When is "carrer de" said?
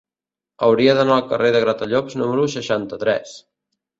1.33-1.61